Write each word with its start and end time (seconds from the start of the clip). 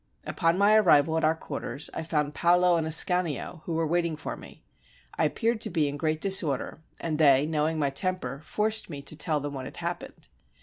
Upon 0.25 0.57
my 0.57 0.73
arrival 0.77 1.15
at 1.15 1.23
our 1.23 1.35
quarters, 1.35 1.91
I 1.93 2.01
found 2.01 2.33
Paolo 2.33 2.75
and 2.75 2.87
Ascanio, 2.87 3.61
who 3.65 3.75
were 3.75 3.85
waiting 3.85 4.15
for 4.15 4.35
me. 4.35 4.63
I 5.15 5.25
appeared 5.25 5.61
to 5.61 5.69
be 5.69 5.87
in 5.87 5.95
great 5.95 6.19
disorder, 6.19 6.79
and 6.99 7.19
they, 7.19 7.45
knowing 7.45 7.77
my 7.77 7.91
temper, 7.91 8.41
forced 8.43 8.89
me 8.89 9.03
to 9.03 9.15
tell 9.15 9.39
them 9.39 9.53
what 9.53 9.65
had 9.65 9.77
happened. 9.77 10.27